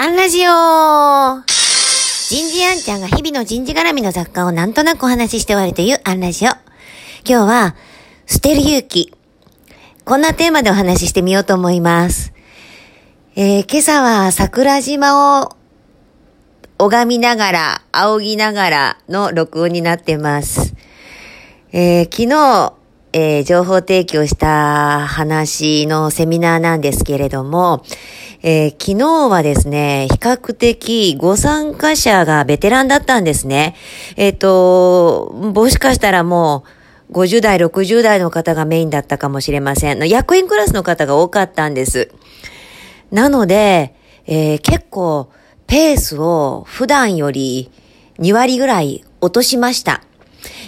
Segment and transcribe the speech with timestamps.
[0.00, 6.50] アンラジオ人事アンちゃんが日々の人事絡みの雑貨をなんとなくお話しして終わるというアンラジオ。
[6.50, 6.60] 今
[7.24, 7.74] 日は、
[8.24, 9.12] 捨てる勇気。
[10.04, 12.32] こんなテーマでお話ししてみようと思います。
[13.34, 15.56] えー、今朝は桜島を
[16.78, 20.76] 拝みながら、仰ぎながらの録音になってます。
[21.72, 22.77] えー昨日、
[23.20, 27.82] えー情報提供した話のセミナーなんですけれども、
[28.42, 33.74] えー昨日はですね、比較的ご参加者がベテランだったんですね。
[34.16, 36.62] えっ、と、もしかしたらも
[37.10, 40.08] う、50代、60代の方がメインだったかもしれません。
[40.08, 42.12] 役員クラスの方が多かったんです。
[43.10, 43.94] なので、
[44.28, 45.32] えー結構
[45.66, 47.72] ペースを普段より
[48.20, 50.02] 2割ぐらい落としました。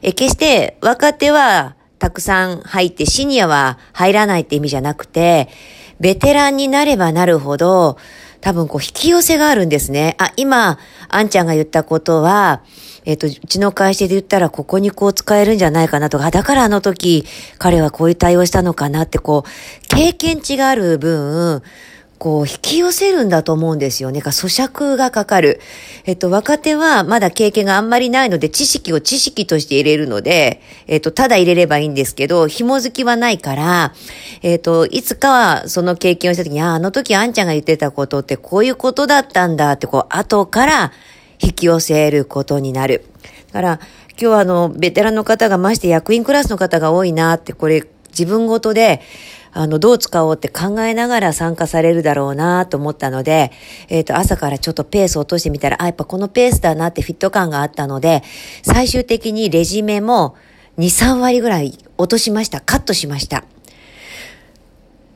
[0.00, 5.48] えー決して若手はたくさん入ってシニアは入らないって意味じゃなくて、
[6.00, 7.98] ベテランになればなるほど、
[8.40, 10.14] 多分こう引き寄せがあるんですね。
[10.18, 12.62] あ、今、あんちゃんが言ったことは、
[13.04, 17.24] えっ、と、うちの会社で言ったらここにこう使えるんじゃないかなとか、だからあの時
[17.58, 21.62] 彼はこういう対応したのかなってこう、経験値がある分、
[22.18, 24.20] こう、引き寄せるんだと思うんですよね。
[24.22, 25.60] か咀嚼がかかる。
[26.04, 33.94] えっと、若手はまだ経験があんまりないので、知識を知識として入れるので、えっと、ただ入れればいいんですけど、紐づきはないから、
[34.42, 40.92] えっと、いつかはその経験をした時に、あ、あの時あんちゃんが言ってたことってこういうことだったんだって、こう、後から
[41.40, 43.04] 引き寄せることになる。
[43.48, 43.80] だから、
[44.10, 49.00] 今日はあの、ベテランの方がまして役員クラスの方が多いなって、これ、自分ごとで、
[49.52, 53.52] あの、どう使おうって考えながら参加されるだろうなと思ったので、
[53.88, 58.22] えっ、と、朝からちょっとペース落としてみたら、あ、やっぱこのペースだなってフィット感があったので、
[58.62, 60.36] 最終的にレジメも
[60.78, 62.60] 2、3割ぐらい落としました。
[62.60, 63.44] カットしました。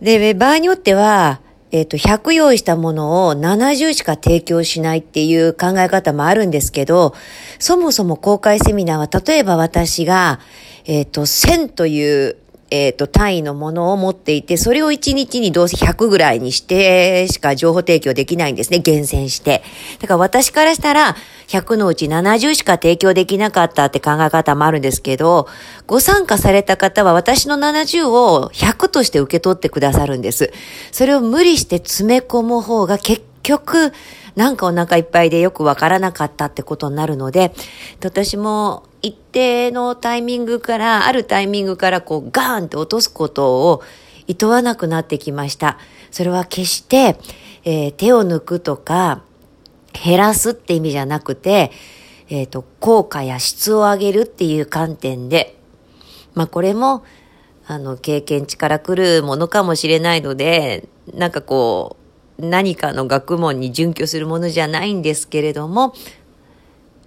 [0.00, 7.14] で、場合によっては、えっ、と、100用意したものを70しか提供しないっていう考え方もあるんですけど、
[7.58, 10.38] そもそも公開セミナーは、例えば私が、
[10.84, 12.36] えっ、と、1000という、
[12.74, 19.62] えっ、と、単位のものを持っていて、それを1日にどうせ100ぐらいにしてしか情報提供できないんですね、厳選して。
[20.00, 21.14] だから私からしたら、
[21.48, 25.48] 100のうち70しか提供できなかったって考え方もあるんですけど、
[25.86, 30.50] ご参加された方は私の70を100として受け取ってくださるんです。
[30.92, 33.92] それを無理して詰め込む方が結局、
[34.34, 37.52] なんかお腹いっぱいでよくわからなかったってことになるので、
[38.02, 43.82] 私も一定のタイミングから、あるタイミングからこうガーンって落とすことを
[44.28, 45.78] 厭わなくなってきました。
[46.10, 47.18] それは決して、
[47.64, 49.22] えー手を抜くとか、
[49.92, 51.70] 減らすって意味じゃなくて、
[52.28, 55.58] えっ、と、効果や質を上げるっていう観点で、
[56.34, 57.04] まあこれも、
[57.66, 61.96] あの、経験値から来るものかもしれないので、なんかこ
[62.38, 65.94] う、何かの学問に準拠するものじゃないんですけれども、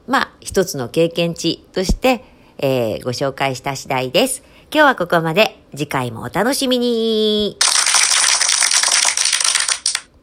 [0.07, 2.23] まあ、一つの経験値として、
[2.57, 4.43] えーご紹介した次第です。
[4.71, 5.59] 今日はここまで。
[5.71, 7.65] 次回もお楽しみに。